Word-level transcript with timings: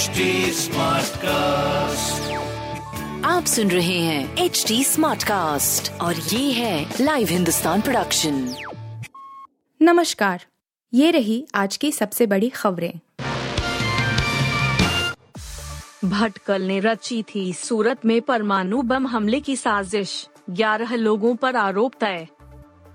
HD 0.00 0.06
cast 1.16 2.32
आप 3.26 3.44
सुन 3.44 3.70
रहे 3.70 3.98
हैं 3.98 4.36
एच 4.36 4.64
डी 4.68 4.84
स्मार्ट 4.84 5.24
कास्ट 5.24 5.92
और 5.92 6.16
ये 6.16 6.52
है 6.52 6.94
लाइव 7.00 7.28
हिंदुस्तान 7.28 7.80
प्रोडक्शन 7.80 8.54
नमस्कार 9.82 10.44
ये 10.94 11.10
रही 11.10 11.46
आज 11.54 11.76
की 11.76 11.92
सबसे 11.92 12.26
बड़ी 12.26 12.48
खबरें। 12.48 12.92
भटकल 16.04 16.62
ने 16.62 16.80
रची 16.80 17.24
थी 17.34 17.52
सूरत 17.52 18.06
में 18.06 18.22
परमाणु 18.22 18.82
बम 18.82 19.06
हमले 19.06 19.40
की 19.40 19.56
साजिश। 19.56 20.28
11 20.50 20.94
लोगों 20.94 21.36
पर 21.36 21.56
आरोप 21.56 21.92
तय। 22.00 22.26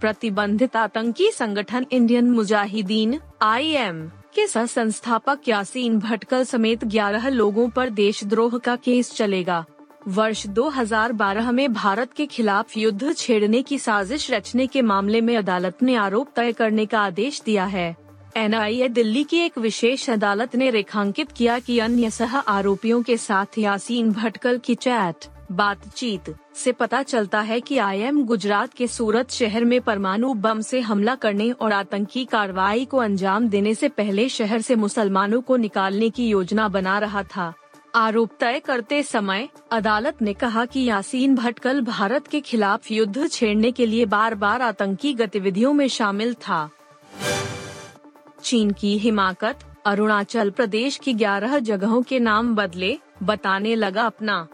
प्रतिबंधित 0.02 0.76
आतंकी 0.76 1.32
संगठन 1.32 1.86
इंडियन 1.92 2.32
मुजाहिदीन 2.32 3.20
आईएम 3.42 4.12
के 4.36 4.48
सह 4.48 4.66
संस्थापक 4.66 5.48
यासीन 5.48 6.00
भटकल 6.00 6.44
समेत 6.44 6.84
11 6.86 7.28
लोगों 7.28 7.70
पर 7.70 7.90
देशद्रोह 7.90 8.58
का 8.58 8.76
केस 8.76 9.12
चलेगा। 9.12 9.66
वर्ष 10.08 10.48
2012 10.48 11.52
में 11.52 11.74
भारत 11.74 12.14
के 12.14 12.26
खिलाफ 12.26 12.78
युद्ध 12.78 13.14
छेड़ने 13.18 13.62
की 13.62 13.78
साजिश 13.78 14.32
रचने 14.32 14.68
के 14.68 14.82
मामले 14.82 15.22
में 15.22 15.38
अदालत 15.38 15.84
ने 15.84 15.96
आरोप 15.96 16.28
तय 16.36 16.52
करने 16.52 16.86
का 16.86 17.00
आदेश 17.00 17.42
दिया 17.46 17.66
है। 17.66 17.96
एनआईए 18.38 18.88
दिल्ली 18.88 19.24
की 19.24 19.38
एक 19.38 19.58
विशेष 19.58 20.10
अदालत 20.10 20.56
ने 20.56 20.70
रेखांकित 20.70 21.32
किया 21.32 21.60
कि 21.60 21.80
अन्य 21.80 22.10
सह 22.10 22.38
आरोपियों 22.38 23.02
के 23.04 23.18
साथ 23.18 23.58
यासीन 23.58 24.12
भटकल 24.12 24.58
की 24.58 24.76
चैट। 24.76 25.35
बातचीत 25.52 26.36
से 26.56 26.72
पता 26.72 27.04
चलता 27.04 27.42
है 27.42 27.62
कि 27.62 27.78
आईएम 27.78 28.26
गुजरात 28.26 28.74
के 28.74 28.88
सूरत 28.88 29.32
शहर 29.32 29.66
में 29.66 29.82
परमाणु 29.82 30.34
बम 30.34 30.62
से 30.62 30.80
हमला 30.80 31.16
करने 31.16 31.52
और 31.52 31.72
आतंकी 31.72 32.26
कार्रवाई 32.26 32.86
को 32.86 32.98
अंजाम 32.98 33.50
देने 33.50 33.76
से 33.76 33.90
पहले 33.90 34.30
शहर 34.30 34.62
से 34.62 34.76
मुसलमानों 34.76 35.42
को 35.42 35.58
निकालने 35.58 36.10
की 36.10 36.28
योजना 36.28 36.68
बना 36.68 37.00
रहा 37.00 37.24
था। 37.24 37.54
आरोप 37.96 38.32
तय 38.40 38.60
करते 38.60 39.04
समय 39.04 39.50
अदालत 39.72 40.22
ने 40.22 40.34
कहा 40.34 40.66
कि 40.66 40.84
यासीन 40.84 41.36
भटकल 41.36 41.82
भारत 41.82 42.28
के 42.28 42.42
खिलाफ 42.42 42.92
युद्ध 42.92 43.30
छेड़ने 43.32 43.72
के 43.72 43.86
लिए 43.86 44.06
बार 44.06 44.36
बार 44.36 44.62
आतंकी 44.62 45.14
गतिविधियों 45.14 45.74
में 45.74 45.88
शामिल 45.88 46.34
था। 46.34 46.70
चीन 48.44 48.72
की 48.72 48.98
हिमाकत, 48.98 49.60
अरुणाचल 49.86 50.50
प्रदेश 50.50 50.98
की 50.98 51.14
11 51.14 51.60
जगहों 51.60 52.02
के 52.02 52.20
नाम 52.20 52.56
बदले, 52.56 53.00
बताने 53.24 53.76
लगा 53.76 54.04
अपना। 54.04 54.48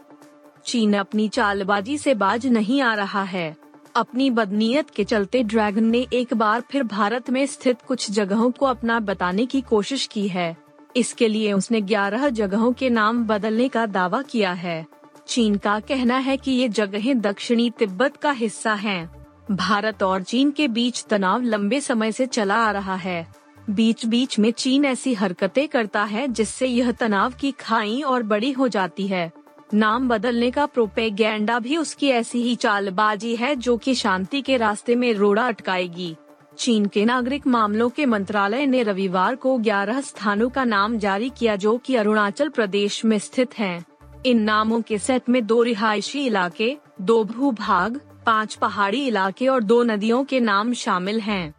चीन 0.64 0.94
अपनी 0.94 1.28
चालबाजी 1.28 1.98
से 1.98 2.14
बाज 2.14 2.46
नहीं 2.46 2.80
आ 2.82 2.94
रहा 2.94 3.22
है। 3.22 3.56
अपनी 3.96 4.30
बदनीयत 4.30 4.90
के 4.90 5.04
चलते 5.04 5.42
ड्रैगन 5.42 5.84
ने 5.84 6.06
एक 6.12 6.34
बार 6.34 6.60
फिर 6.60 6.82
भारत 6.82 7.30
में 7.30 7.46
स्थित 7.46 7.82
कुछ 7.88 8.10
जगहों 8.10 8.50
को 8.50 8.66
अपना 8.66 9.00
बताने 9.00 9.46
की 9.46 9.60
कोशिश 9.60 10.06
की 10.06 10.28
है। 10.28 10.56
इसके 10.96 11.28
लिए 11.28 11.52
उसने 11.52 11.80
11 11.80 12.28
जगहों 12.28 12.72
के 12.72 12.90
नाम 12.90 13.26
बदलने 13.26 13.68
का 13.68 13.86
दावा 13.86 14.22
किया 14.22 14.52
है। 14.52 14.86
चीन 15.26 15.56
का 15.56 15.80
कहना 15.80 16.18
है 16.18 16.36
कि 16.36 16.50
ये 16.50 16.68
जगहें 16.68 17.20
दक्षिणी 17.20 17.70
तिब्बत 17.70 18.16
का 18.16 18.30
हिस्सा 18.30 18.74
हैं। 18.74 19.26
भारत 19.50 20.02
और 20.02 20.22
चीन 20.22 20.50
के 20.50 20.68
बीच 20.68 21.04
तनाव 21.04 21.42
लंबे 21.42 21.80
समय 21.80 22.12
से 22.12 22.26
चला 22.26 22.54
आ 22.54 22.70
रहा 22.70 22.94
है। 22.94 23.26
बीच 23.70 24.06
बीच 24.06 24.38
में 24.38 24.50
चीन 24.50 24.84
ऐसी 24.84 25.14
हरकतें 25.14 25.68
करता 25.68 26.04
है 26.04 26.28
जिससे 26.28 26.66
यह 26.66 26.92
तनाव 26.92 27.32
की 27.32 27.50
खाई 27.50 28.02
और 28.02 28.22
बड़ी 28.22 28.52
हो 28.52 28.68
जाती 28.68 29.06
है। 29.06 29.32
नाम 29.74 30.08
बदलने 30.08 30.50
का 30.50 30.66
प्रोपेगेंडा 30.66 31.58
भी 31.58 31.76
उसकी 31.76 32.08
ऐसी 32.08 32.42
ही 32.42 32.54
चालबाजी 32.54 33.36
है 33.36 33.54
जो 33.56 33.76
कि 33.76 33.94
शांति 33.94 34.40
के 34.42 34.56
रास्ते 34.56 34.96
में 34.96 35.12
रोड़ा 35.14 35.46
अटकाएगी। 35.48 36.16
चीन 36.58 36.86
के 36.86 37.04
नागरिक 37.04 37.46
मामलों 37.46 37.88
के 37.90 38.06
मंत्रालय 38.06 38.66
ने 38.66 38.82
रविवार 38.82 39.34
को 39.34 39.56
11 39.58 40.00
स्थानों 40.00 40.48
का 40.50 40.64
नाम 40.64 40.98
जारी 40.98 41.30
किया 41.30 41.56
जो 41.56 41.76
कि 41.78 41.94
अरुणाचल 41.94 42.48
प्रदेश 42.48 43.04
में 43.04 43.18
स्थित 43.18 43.58
हैं। 43.58 43.84
इन 44.26 44.42
नामों 44.42 44.82
के 44.82 44.98
सेट 44.98 45.28
में 45.28 45.46
दो 45.46 45.62
रिहायशी 45.62 46.26
इलाके, 46.26 46.76
दो 47.00 47.24
भूभाग, 47.24 48.00
पाँच 48.26 48.54
पहाड़ी 48.54 49.06
इलाके 49.06 49.48
और 49.48 49.62
दो 49.62 49.82
नदियों 49.82 50.24
के 50.24 50.40
नाम 50.40 50.72
शामिल 50.72 51.20
हैं। 51.20 51.54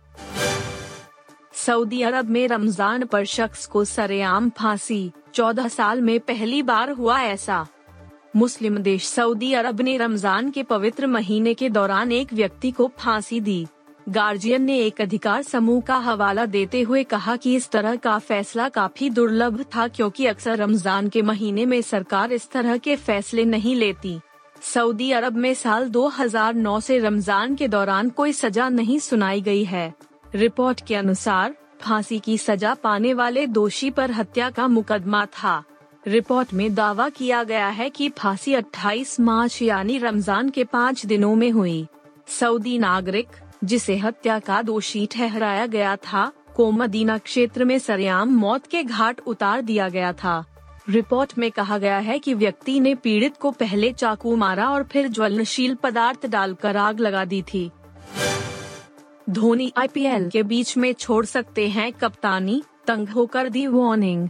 सऊदी 1.53 2.01
अरब 2.01 2.29
में 2.29 2.47
रमज़ान 2.47 3.05
पर 3.05 3.25
शख्स 3.25 3.65
को 3.65 3.85
सरेआम 3.85 4.49
फांसी, 4.49 5.11
चौदह 5.33 5.67
साल 5.67 6.01
में 6.01 6.19
पहली 6.19 6.61
बार 6.63 6.89
हुआ 6.89 7.21
ऐसा। 7.21 7.67
मुस्लिम 8.35 8.77
देश 8.77 9.07
सऊदी 9.07 9.51
अरब 9.53 9.81
ने 9.81 9.95
रमज़ान 9.97 10.49
के 10.51 10.61
पवित्र 10.63 11.07
महीने 11.07 11.53
के 11.53 11.69
दौरान 11.69 12.11
एक 12.11 12.33
व्यक्ति 12.33 12.69
को 12.71 12.89
फांसी 12.99 13.39
दी। 13.41 13.65
गार्जियन 14.09 14.61
ने 14.61 14.77
एक 14.77 15.01
अधिकार 15.01 15.41
समूह 15.43 15.81
का 15.81 15.95
हवाला 15.95 16.45
देते 16.45 16.81
हुए 16.81 17.03
कहा 17.03 17.35
कि 17.35 17.55
इस 17.55 17.69
तरह 17.69 17.95
का 17.95 18.17
फैसला 18.19 18.67
काफ़ी 18.69 19.09
दुर्लभ 19.09 19.63
था 19.75 19.87
क्योंकि 19.87 20.25
अक्सर 20.25 20.57
रमज़ान 20.57 21.09
के 21.09 21.21
महीने 21.21 21.65
में 21.65 21.81
सरकार 21.81 22.31
इस 22.31 22.49
तरह 22.51 22.77
के 22.77 22.95
फैसले 22.95 23.45
नहीं 23.45 23.75
लेती। 23.75 24.19
सऊदी 24.63 25.11
अरब 25.11 25.35
में 25.35 25.53
साल 25.53 25.87
2009 25.89 26.79
से 26.79 26.97
रमज़ान 26.99 27.55
के 27.55 27.67
दौरान 27.67 28.09
कोई 28.09 28.33
सजा 28.33 28.69
नहीं 28.69 28.97
सुनाई 28.99 29.41
गई 29.41 29.63
है। 29.63 29.93
रिपोर्ट 30.35 30.81
के 30.87 30.95
अनुसार, 30.95 31.55
फांसी 31.81 32.19
की 32.19 32.37
सजा 32.37 32.73
पाने 32.73 33.13
वाले 33.13 33.45
दोषी 33.47 33.89
पर 33.89 34.11
हत्या 34.11 34.49
का 34.49 34.67
मुकदमा 34.67 35.25
था। 35.25 35.63
रिपोर्ट 36.07 36.53
में 36.53 36.73
दावा 36.75 37.09
किया 37.09 37.43
गया 37.43 37.67
है 37.67 37.89
कि 37.89 38.09
फांसी 38.09 38.53
28 38.53 39.19
मार्च 39.19 39.61
यानी 39.61 39.97
रमज़ान 39.97 40.49
के 40.49 40.63
पाँच 40.63 41.05
दिनों 41.05 41.35
में 41.35 41.51
हुई। 41.51 41.87
सऊदी 42.27 42.77
नागरिक, 42.77 43.27
जिसे 43.63 43.97
हत्या 43.97 44.39
का 44.39 44.61
दोषी 44.61 45.05
ठहराया 45.11 45.65
गया 45.65 45.95
था, 45.95 46.31
को 46.55 46.71
मदीना 46.71 47.17
क्षेत्र 47.17 47.65
में 47.65 47.79
सरेआम 47.79 48.35
मौत 48.35 48.67
के 48.67 48.83
घाट 48.83 49.21
उतार 49.27 49.61
दिया 49.61 49.89
गया 49.89 50.11
था। 50.13 50.43
रिपोर्ट 50.89 51.37
में 51.37 51.51
कहा 51.51 51.77
गया 51.77 51.97
है 51.97 52.19
कि 52.19 52.33
व्यक्ति 52.33 52.79
ने 52.79 52.95
पीड़ित 52.95 53.37
को 53.37 53.51
पहले 53.51 53.93
चाकू 53.93 54.35
मारा 54.35 54.69
और 54.69 54.83
फिर 54.83 55.07
ज्वलनशील 55.07 55.75
पदार्थ 55.75 56.25
डालकर 56.25 56.77
आग 56.77 56.99
लगा 56.99 57.25
दी 57.25 57.41
थी। 57.41 57.69
धोनी 59.29 59.71
आईपीएल 59.77 60.29
के 60.29 60.43
बीच 60.43 60.77
में 60.77 60.93
छोड़ 60.93 61.25
सकते 61.25 61.67
हैं 61.69 61.91
कप्तानी, 61.93 62.63
तंग 62.87 63.09
होकर 63.09 63.49
दी 63.49 63.67
वार्निंग। 63.67 64.29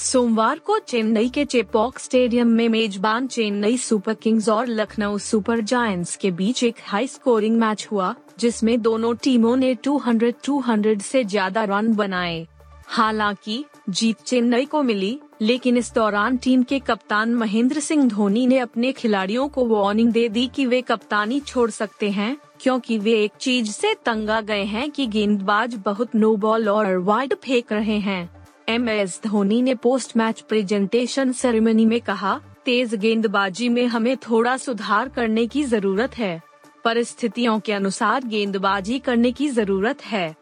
सोमवार 0.00 0.58
को 0.58 0.78
चेन्नई 0.78 1.28
के 1.28 1.44
चेपॉक 1.44 1.98
स्टेडियम 1.98 2.48
में 2.48 2.68
मेजबान 2.68 3.26
चेन्नई 3.26 3.76
सुपर 3.76 4.14
किंग्स 4.14 4.48
और 4.48 4.66
लखनऊ 4.66 5.18
सुपर 5.18 5.60
जायंट्स 5.60 6.16
के 6.16 6.30
बीच 6.30 6.64
एक 6.64 6.76
हाई 6.82 7.06
स्कोरिंग 7.06 7.58
मैच 7.58 7.88
हुआ, 7.92 8.14
जिसमें 8.38 8.82
दोनों 8.82 9.14
टीमों 9.14 9.56
ने 9.56 9.74
200-200 9.74 11.02
से 11.02 11.24
ज़्यादा 11.24 11.64
रन 11.64 11.94
बनाए। 11.94 12.46
हालाँकि, 12.86 13.64
जीत 13.88 14.20
चेन्नई 14.20 14.64
को 14.64 14.82
मिली, 14.82 15.20
लेकिन 15.40 15.76
इस 15.76 15.94
दौरान 15.94 16.36
टीम 16.36 16.62
के 16.62 16.78
कप्तान 16.78 17.34
महेंद्र 17.34 17.80
सिंह 17.80 18.08
धोनी 18.08 18.46
ने 18.46 18.58
अपने 18.58 18.92
खिलाड़ियों 18.92 19.48
को 19.48 19.66
वार्निंग 19.66 20.12
दे 20.12 20.28
दी 20.28 20.46
कि 20.46 20.66
वे 20.66 20.82
कप्तानी 20.82 21.40
छोड़ 21.40 21.70
सकते 21.70 22.10
हैं, 22.10 22.36
क्योंकि 22.60 22.98
वे 22.98 23.24
एक 23.24 23.32
चीज़ 23.40 23.70
से 23.70 23.94
तंग 23.94 24.30
आ 24.30 24.40
गए 24.40 24.64
हैं 24.64 24.90
कि 24.90 25.06
गेंदबाज 25.06 25.74
बहुत 25.74 26.14
नो 26.14 26.36
बॉल 26.36 26.68
और 26.68 26.96
वाइड 26.96 27.34
फेंक 27.34 27.72
रहे 27.72 27.98
हैं। 27.98 28.39
एम 28.70 28.88
एस 28.88 29.20
धोनी 29.24 29.60
ने 29.62 29.74
पोस्ट 29.74 30.16
मैच 30.16 30.40
प्रेजेंटेशन 30.40 31.32
सेरेमनी 31.32 31.86
में 31.86 32.00
कहा, 32.00 32.34
तेज 32.64 32.94
गेंदबाजी 32.94 33.68
में 33.68 33.86
हमें 33.86 34.16
थोड़ा 34.16 34.56
सुधार 34.56 35.08
करने 35.08 35.46
की 35.46 35.62
ज़रूरत 35.64 36.16
है, 36.18 36.40
परिस्थितियों 36.84 37.58
के 37.60 37.72
अनुसार 37.72 38.24
गेंदबाजी 38.24 38.98
करने 38.98 39.32
की 39.32 39.48
ज़रूरत 39.48 40.04
है। 40.04 40.34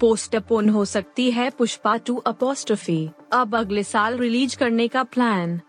पोस्टपोन 0.00 0.68
हो 0.68 0.84
सकती 0.84 1.30
है 1.30 1.50
पुष्पा 1.50 1.96
टू 1.96 2.16
अपोस्ट्रफी 2.26 3.10
अब 3.32 3.56
अगले 3.56 3.82
साल 3.84 4.18
रिलीज़ 4.18 4.56
करने 4.56 4.88
का 4.88 5.02
plan 5.04 5.60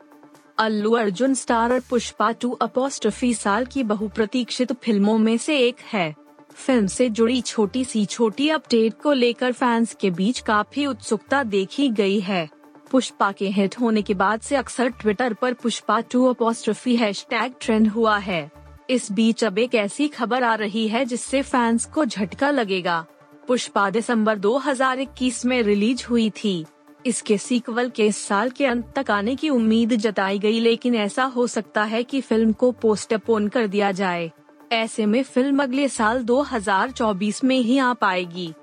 Allu 0.59 0.91
Arjun 0.97 1.33
starrer 1.35 1.81
Pushpa 1.89 2.31
two 2.31 2.51
apostrophe 2.61 3.33
साल 3.35 3.65
की 3.65 3.83
बहुप्रतीक्षित 3.85 4.73
फ़िल्मों 4.73 5.17
में 5.17 5.37
से 5.37 5.57
एक 5.59 5.75
है। 5.93 6.13
फ़िल्म 6.59 6.87
से 6.87 7.09
जुड़ी 7.09 7.41
छोटी 7.41 7.83
सी 7.85 8.05
छोटी 8.05 8.49
अपडेट 8.49 8.93
को 8.93 9.11
लेकर 9.13 9.51
फैंस 9.51 9.93
के 9.93 10.09
बीच 10.11 10.39
काफ़ी 10.39 10.85
उत्सुकता 10.85 11.43
देखी 11.43 11.89
गई 11.89 12.19
है। 12.19 12.49
पुष्पा 12.91 13.31
के 13.31 13.47
हिट 13.47 13.79
होने 13.79 14.01
के 14.01 14.13
बाद 14.13 14.41
से 14.41 14.55
अक्सर 14.55 14.89
ट्विटर 14.89 15.33
पर 15.33 15.53
Pushpa 15.53 15.99
two 16.01 16.25
apostrophe 16.25 16.95
hashtag 16.95 17.53
trend 17.61 17.87
हुआ 17.87 18.17
है। 18.17 18.51
इस 18.89 19.11
बीच 19.11 19.43
अब 19.43 19.57
एक 19.57 19.75
ऐसी 19.75 20.07
खबर 20.07 20.43
आ 20.43 20.55
रही 20.55 20.87
है 20.87 21.05
जिससे 21.05 21.41
फैंस 21.41 21.85
को 21.85 22.05
झटका 22.05 22.49
लगेगा। 22.49 23.05
पुष्पा 23.47 23.89
दिसंबर 23.89 24.37
2021 24.37 25.45
में 25.45 25.61
रिलीज़ 25.63 26.05
हुई 26.09 26.29
थी। 26.29 26.65
इसके 27.05 27.37
सीक्वल 27.37 27.89
के 27.89 28.05
इस 28.05 28.17
साल 28.17 28.49
के 28.49 28.65
अंत 28.65 28.93
तक 28.95 29.11
आने 29.11 29.35
की 29.35 29.49
उम्मीद 29.49 29.95
जताई 29.95 30.39
गई, 30.39 30.59
लेकिन 30.59 30.95
ऐसा 30.95 31.23
हो 31.23 31.47
सकता 31.47 31.83
है 31.83 32.03
कि 32.03 32.21
फ़िल्म 32.21 32.51
को 32.51 32.71
पोस्टपोन 32.71 33.47
कर 33.47 33.67
दिया 33.67 33.91
जाए। 33.91 34.31
ऐसे 34.71 35.05
में 35.05 35.23
फ़िल्म 35.23 35.63
अगले 35.63 35.89
साल 35.89 36.23
2024 36.23 37.43
में 37.43 37.57
ही 37.57 37.77
आ 37.77 37.93
पाएगी। 37.93 38.53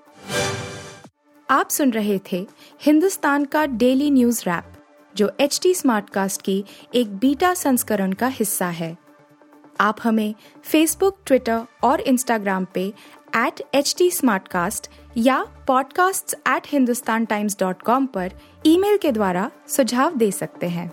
आप 1.50 1.70
सुन 1.70 1.90
रहे 1.90 2.20
थे 2.32 2.46
हिंदुस्तान 2.82 3.44
का 3.44 3.66
डेली 3.66 4.10
न्यूज़ 4.10 4.42
रैप, 4.42 4.64
जो 5.16 5.30
एच 5.40 5.60
टी 5.62 5.74
स्मार्टकास्ट 5.74 6.42
की 6.42 6.64
एक 6.94 7.16
बीटा 7.16 7.54
संस्करण 7.54 8.12
का 8.12 8.26
हिस्सा 8.26 8.66
है। 8.66 8.96
आप 9.80 9.96
हमें 10.02 10.34
फेसबुक 10.64 11.18
ट्विटर 11.26 11.62
और 11.84 12.00
इंस्टाग्राम 12.00 12.66
पे 12.74 12.92
एट 13.36 13.62
एच 13.74 13.94
टी 13.98 14.10
या 15.16 15.46
podcasts@hindustantimes.com 15.70 18.06
पर 18.06 18.32
ईमेल 18.66 18.96
के 18.96 19.12
द्वारा 19.12 19.50
सुझाव 19.68 20.16
दे 20.16 20.30
सकते 20.30 20.68
हैं। 20.68 20.92